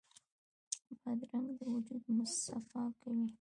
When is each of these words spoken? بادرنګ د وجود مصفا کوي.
بادرنګ 1.01 1.49
د 1.59 1.61
وجود 1.73 2.03
مصفا 2.17 2.83
کوي. 3.01 3.27